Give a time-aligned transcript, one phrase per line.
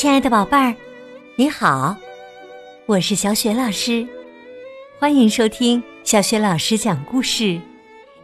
[0.00, 0.74] 亲爱的宝贝儿，
[1.36, 1.94] 你好，
[2.86, 4.08] 我是小雪老师，
[4.98, 7.60] 欢迎收听小雪老师讲故事，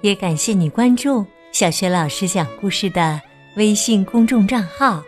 [0.00, 3.20] 也感谢你关注小雪老师讲故事的
[3.56, 5.02] 微信公众账号。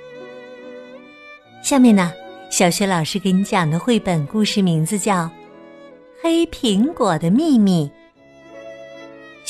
[1.62, 2.12] 下面呢，
[2.50, 5.22] 小雪老师给你讲的绘本故事名字叫
[6.22, 7.90] 《黑苹果的秘密》，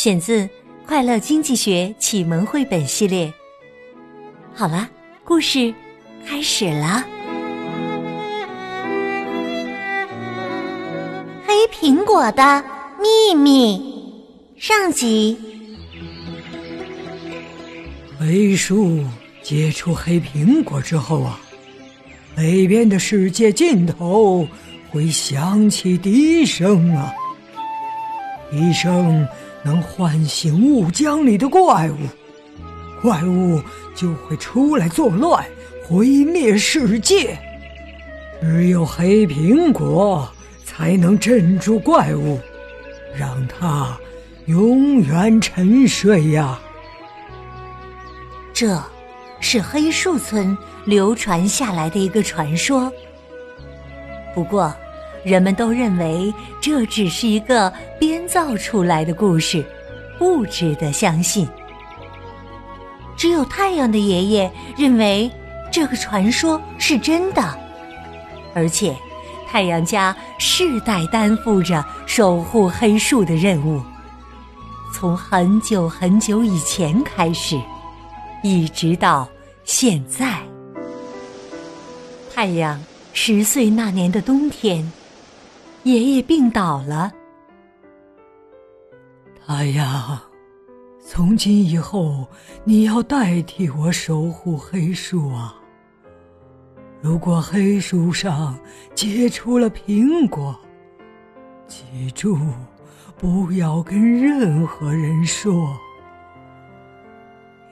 [0.00, 0.42] 选自
[0.86, 3.26] 《快乐经济学启蒙绘本系列》。
[4.54, 4.88] 好了，
[5.24, 5.74] 故事
[6.28, 7.02] 开始了。
[11.46, 12.62] 黑苹果的
[13.01, 13.82] 秘密
[14.59, 15.38] 上集。
[18.20, 19.02] 黑树
[19.42, 21.41] 结出黑苹果之后啊，
[22.37, 24.46] 北边的世界尽头
[24.90, 27.10] 会响起笛声啊，
[28.51, 29.26] 笛声
[29.62, 31.96] 能唤醒雾江里的怪物。
[33.01, 33.62] 怪物
[33.95, 35.42] 就会出来作乱，
[35.88, 37.37] 毁灭世界。
[38.43, 40.30] 只有黑苹果
[40.62, 42.38] 才能镇住怪物，
[43.16, 43.99] 让它
[44.46, 46.60] 永远沉睡呀。
[48.52, 48.79] 这
[49.40, 52.93] 是黑树村流传下来的一个传说。
[54.34, 54.73] 不过，
[55.24, 59.65] 人们都认为这只是一个编造出来的故事，
[60.18, 61.49] 不值得相信。
[63.16, 65.28] 只有太阳的爷爷认为
[65.78, 67.56] 这个传说是真的，
[68.53, 68.97] 而且
[69.47, 73.81] 太阳家世代担负着守护黑树的任务，
[74.93, 77.56] 从很久很久以前开始，
[78.43, 79.28] 一直到
[79.62, 80.43] 现在。
[82.34, 82.82] 太阳
[83.12, 84.84] 十岁那年的冬天，
[85.84, 87.12] 爷爷病倒了。
[89.47, 90.19] 太阳。
[91.06, 92.26] 从今以后，
[92.65, 95.54] 你要代替我守护黑树啊！
[97.00, 98.59] 如果黑树上
[98.94, 100.59] 结出了苹果，
[101.69, 102.37] 记住，
[103.17, 105.78] 不要跟任何人说。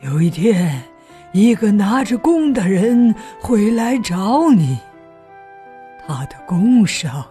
[0.02, 0.80] 有一天，
[1.32, 4.78] 一个拿着弓的人会来找你，
[6.06, 7.26] 他的弓上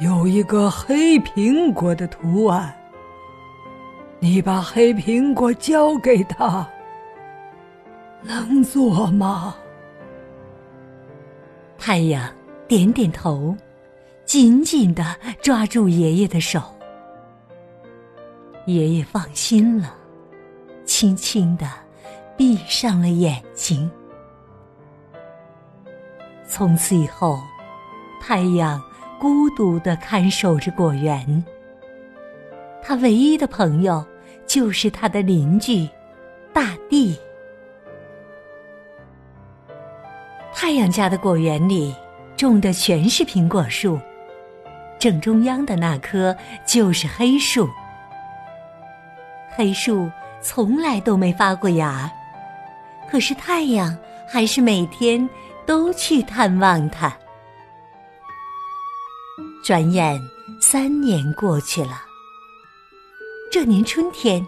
[0.00, 2.74] 有一个黑苹果的图案。
[4.18, 6.68] 你把黑苹果交给他，
[8.22, 9.54] 能做吗？
[11.86, 12.32] 太阳
[12.66, 13.54] 点点头，
[14.24, 15.04] 紧紧的
[15.42, 16.62] 抓住爷爷的手。
[18.64, 19.94] 爷爷放心了，
[20.86, 21.70] 轻轻的
[22.38, 23.90] 闭上了眼睛。
[26.48, 27.38] 从此以后，
[28.18, 28.82] 太阳
[29.20, 31.44] 孤独的看守着果园。
[32.80, 34.02] 他唯一的朋友。
[34.46, 35.88] 就是他的邻居，
[36.52, 37.18] 大地。
[40.64, 41.94] 太阳家的果园里
[42.38, 44.00] 种的全是苹果树，
[44.98, 47.68] 正中央的那棵就是黑树。
[49.54, 50.10] 黑树
[50.40, 52.10] 从来都没发过芽，
[53.10, 53.94] 可是太阳
[54.26, 55.28] 还是每天
[55.66, 57.14] 都去探望它。
[59.62, 60.18] 转眼
[60.62, 62.00] 三年过去了。
[63.52, 64.42] 这年春天，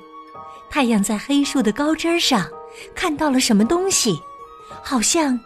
[0.70, 2.48] 太阳在黑树的高枝上
[2.94, 4.18] 看到了什么东西，
[4.82, 5.38] 好像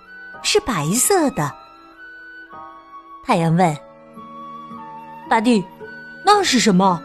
[0.43, 1.53] 是白色的。
[3.25, 3.77] 太阳问
[5.29, 5.65] ：“大地，
[6.25, 7.03] 那是什么？”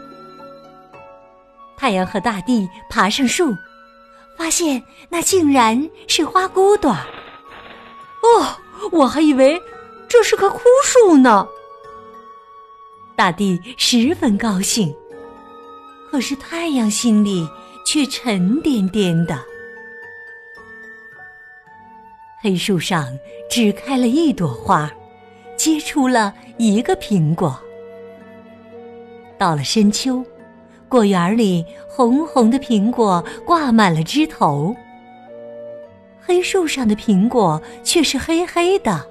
[1.76, 3.54] 太阳和大地爬上树，
[4.36, 7.06] 发现那竟然是花骨朵儿。
[8.22, 8.56] 哦，
[8.90, 9.60] 我还以为
[10.08, 11.46] 这是棵枯树呢。
[13.14, 14.94] 大地十分高兴。
[16.10, 17.48] 可是太阳心里
[17.84, 19.38] 却沉甸甸的。
[22.46, 23.18] 黑树上
[23.50, 24.88] 只开了一朵花，
[25.56, 27.58] 结出了一个苹果。
[29.36, 30.24] 到了深秋，
[30.88, 34.72] 果园里红红的苹果挂满了枝头，
[36.24, 39.04] 黑树上的苹果却是黑黑的。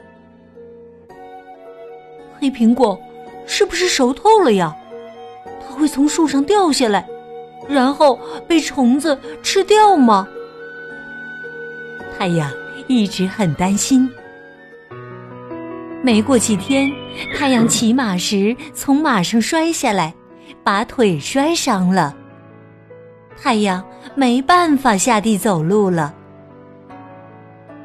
[2.40, 2.98] 黑苹果
[3.46, 4.74] 是不是熟透了呀？
[5.68, 7.06] 它会从树上掉下来，
[7.68, 8.18] 然后
[8.48, 10.26] 被虫子吃掉吗？
[12.18, 12.50] 太阳
[12.88, 14.10] 一直很担心。
[16.04, 16.92] 没过几天，
[17.36, 20.14] 太阳骑马时从马上摔下来，
[20.64, 22.16] 把腿摔伤了。
[23.42, 23.84] 太阳
[24.14, 26.14] 没办法下地走路了。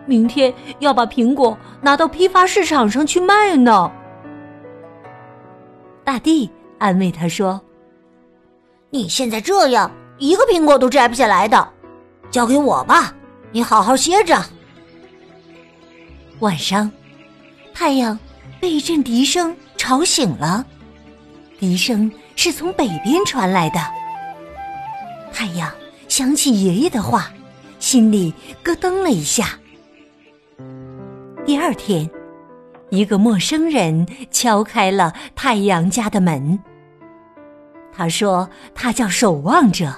[0.06, 3.91] 明天要把苹果拿到批发市场上去卖呢。
[6.05, 7.61] 大地安慰他说。
[8.91, 11.69] 你现在这样，一个苹果都摘不下来的，
[12.31, 13.14] 交给我吧，
[13.52, 14.37] 你好好歇着。
[16.41, 16.91] 晚上，
[17.75, 18.19] 太阳
[18.59, 20.65] 被一阵笛声吵醒了，
[21.59, 23.79] 笛声是从北边传来的。
[25.31, 25.71] 太阳
[26.09, 27.31] 想起爷爷的话，
[27.79, 28.33] 心里
[28.63, 29.59] 咯噔了一下。
[31.45, 32.09] 第二天，
[32.89, 36.59] 一个陌生人敲开了太阳家的门。
[37.93, 39.95] 他说：“他叫守望者。”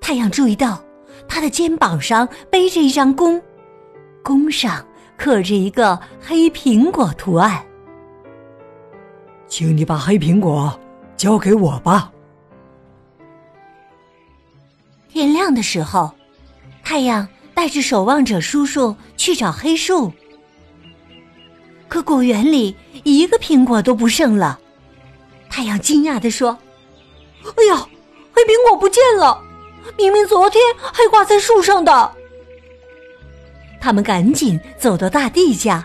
[0.00, 0.82] 太阳注意到
[1.28, 3.40] 他的肩膀上背着一张弓，
[4.22, 4.82] 弓上
[5.22, 7.64] 刻着一个黑苹果图案。
[9.46, 10.76] 请你把黑苹果
[11.16, 12.10] 交给我吧。
[15.08, 16.10] 天亮的时候，
[16.82, 20.12] 太阳带着守望者叔叔去找黑树，
[21.86, 22.74] 可果园里
[23.04, 24.58] 一个苹果都不剩了。
[25.48, 26.58] 太阳惊讶地说
[27.56, 27.86] ：“哎呀，
[28.32, 29.40] 黑苹果不见了！
[29.96, 32.12] 明明昨天还挂在树上的。”
[33.82, 35.84] 他们赶紧走到大地家，“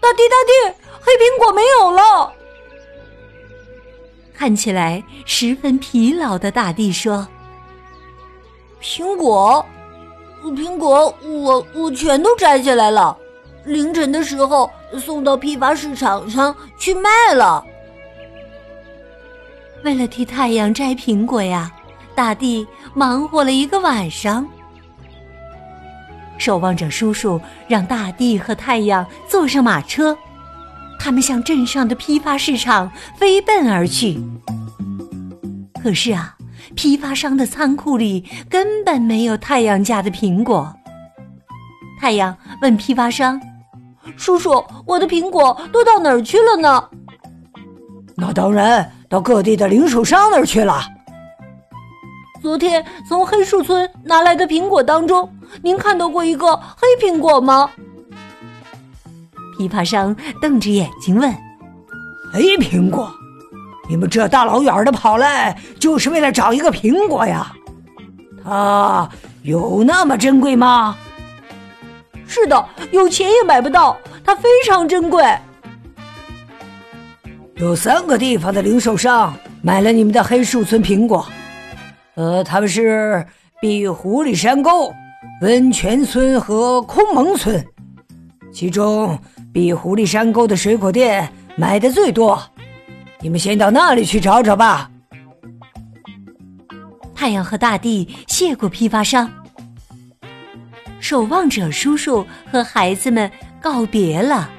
[0.00, 2.32] 大地，大地，黑苹果没有了！”
[4.32, 7.26] 看起来十分疲劳的大地说
[8.80, 9.66] ：“苹果，
[10.44, 13.16] 苹果，我我全都摘下来了，
[13.64, 14.70] 凌晨的时候
[15.00, 17.64] 送到批发市场上去卖了。”
[19.82, 21.72] 为了替太阳摘苹果呀，
[22.14, 22.64] 大地
[22.94, 24.46] 忙活了一个晚上。
[26.38, 30.16] 守望者叔叔让大地和太阳坐上马车，
[30.98, 34.20] 他们向镇上的批发市场飞奔而去。
[35.82, 36.36] 可是啊，
[36.74, 40.74] 批发商的仓库里根本没有太阳家的苹果。
[42.00, 43.40] 太阳问批发商
[44.16, 46.88] ：“叔叔，我的苹果都到哪儿去了呢？”
[48.16, 48.92] 那当然。
[49.08, 50.82] 到各地的零售商那儿去了。
[52.42, 57.70] 昨天从黑树村拿来的苹果当中，您看到过一个黑苹果吗？
[59.58, 61.32] 批发商瞪着眼睛问
[62.32, 63.10] ：“黑苹果？
[63.88, 67.52] 你们这大老远的跑来，就是为了找一个苹果呀？
[68.44, 69.08] 它
[69.42, 70.96] 有那么珍贵吗
[72.28, 75.24] ？”“是的，有钱也买不到，它非常珍贵。”
[77.56, 81.26] 有三个地方的零售商买了你们的黑树村苹果，
[82.16, 83.26] 呃，他们是
[83.58, 84.92] 碧狐狸山沟、
[85.42, 87.64] 温泉村和空蒙村。
[88.52, 89.18] 其中，
[89.52, 92.42] 比狐狸山沟的水果店买的最多，
[93.20, 94.90] 你们先到那里去找找吧。
[97.14, 99.30] 太阳和大地谢过批发商，
[101.00, 103.30] 守望者叔叔和孩子们
[103.60, 104.50] 告别了。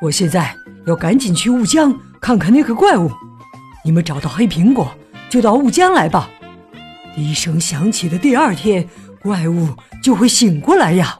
[0.00, 0.54] 我现在。
[0.86, 3.10] 要赶紧去雾江看看那个怪物。
[3.84, 4.90] 你们找到黑苹果，
[5.28, 6.28] 就到雾江来吧。
[7.14, 8.88] 笛声响起的第二天，
[9.22, 9.68] 怪物
[10.02, 11.16] 就会醒过来呀。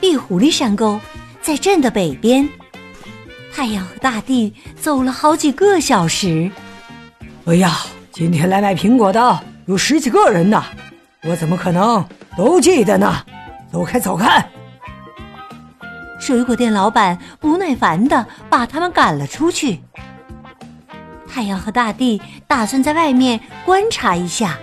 [0.00, 1.00] 壁狐狸山沟
[1.40, 2.48] 在镇的北边。
[3.52, 6.50] 太阳和大地走了好几个小时。
[7.46, 7.78] 哎呀，
[8.12, 10.62] 今天来买苹果的有十几个人呢，
[11.22, 12.06] 我怎么可能
[12.36, 13.24] 都记得呢？
[13.72, 14.46] 走开，走开！
[16.20, 19.80] 水果店老板不耐烦的把他们赶了出去。
[21.36, 24.58] 太阳和大地打算在外面观察一下。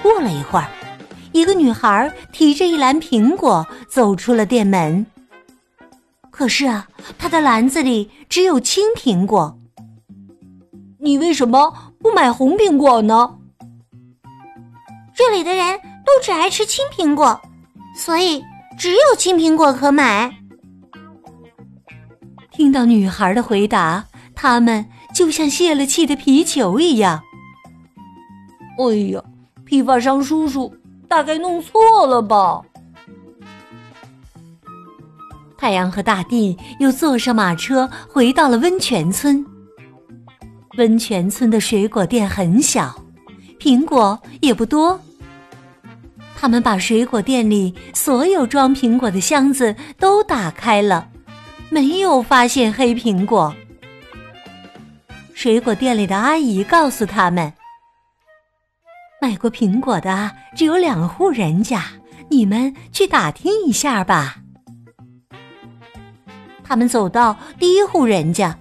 [0.00, 0.68] 过了一会儿，
[1.32, 5.04] 一个女孩提着一篮苹果走出了店门。
[6.30, 6.86] 可是啊，
[7.18, 9.58] 她的篮子里只有青苹果。
[11.00, 13.38] 你为什么不买红苹果呢？
[15.16, 17.40] 这里的人都只爱吃青苹果，
[17.96, 18.44] 所以。
[18.78, 20.32] 只有青苹果可买。
[22.52, 24.04] 听到女孩的回答，
[24.36, 24.88] 他们
[25.18, 27.20] 就像泄了气的皮球一样。
[28.78, 29.20] 哎呀，
[29.64, 30.72] 批发商叔叔
[31.08, 32.62] 大概弄错了吧？
[35.56, 39.44] 太阳和大地又坐上马车，回到了温泉村。
[40.76, 42.94] 温泉村的水果店很小，
[43.58, 45.00] 苹果也不多。
[46.36, 51.08] 他们把水果店里所有装苹果的箱子都打开了，
[51.70, 53.52] 没有发现黑苹果。
[55.38, 57.52] 水果店里的阿姨告诉他们
[59.22, 61.84] ：“买过苹果的只有两户人家，
[62.28, 64.38] 你们去打听一下吧。”
[66.64, 68.58] 他们走到第一户人家，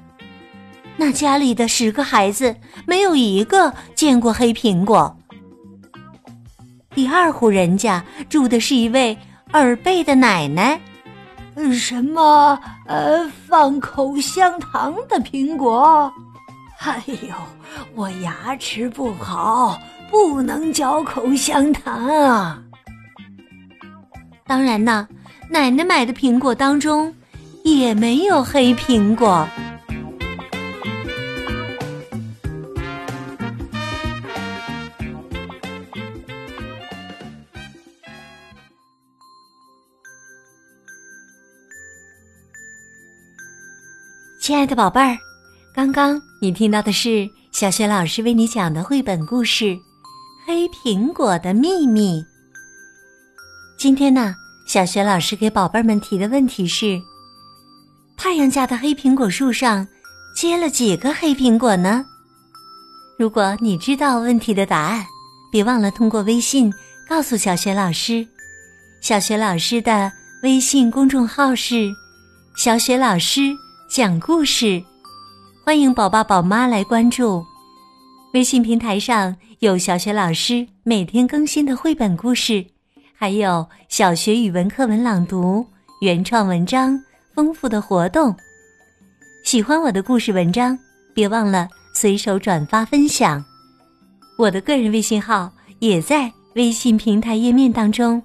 [0.98, 2.55] 那家里的十个孩子
[2.86, 5.17] 没有一个见过黑苹果。
[6.93, 9.17] 第二户人家住的是一位
[9.53, 10.79] 耳背的奶奶，
[11.74, 12.55] 什么
[12.86, 16.13] 呃放口香糖的苹果？
[16.79, 17.36] 哎呦，
[17.96, 19.79] 我牙齿不好，
[20.10, 22.63] 不能嚼口香糖啊。
[24.46, 25.07] 当然呢，
[25.50, 27.13] 奶奶买的苹果当中
[27.63, 29.48] 也没有黑苹果。
[44.39, 45.17] 亲爱的宝贝儿，
[45.75, 49.65] 刚刚你听到的是小雪老师为你讲的绘本故事
[50.46, 52.22] 《黑苹果的秘密》。
[53.75, 54.36] 今天呢，
[54.67, 57.01] 小雪老师给宝贝们提的问题是：
[58.15, 59.88] 太阳家的黑苹果树上
[60.36, 62.06] 结了几个黑苹果呢？
[63.17, 65.03] 如果你知道问题的答案，
[65.51, 66.72] 别忘了通过微信
[67.10, 68.27] 告诉小雪老师。
[69.01, 70.12] 小雪老师的
[70.44, 71.91] 微信公众号是
[72.56, 73.41] “小雪老师”。
[73.89, 74.84] 讲故事，
[75.67, 77.45] 欢迎宝爸宝妈来关注。
[78.33, 82.65] 微信平台上有小学老师每天更新的绘本故事，
[83.13, 85.67] 还有小学语文课文朗读、
[86.00, 86.97] 原创文章、
[87.36, 88.33] 丰富的活动。
[89.43, 90.79] 喜欢我的故事文章，
[91.13, 93.43] 别忘了随手转发分享。
[94.38, 98.24] 我的个人微信号也在微信平台页面当中。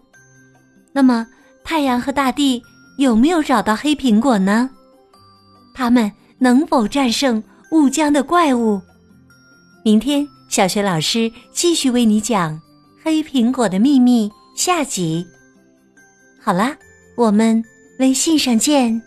[0.93, 1.27] 那么，
[1.65, 2.63] 太阳和大地
[2.99, 4.71] 有没有找到黑苹果呢？
[5.75, 6.09] 他们
[6.43, 8.81] 能否战胜雾江的怪物？
[9.85, 12.53] 明天，小学老师继续为你讲
[13.01, 14.29] 《黑苹果的秘密》
[14.61, 15.25] 下集。
[16.41, 16.77] 好啦，
[17.17, 17.63] 我们
[18.01, 19.01] 微信上见。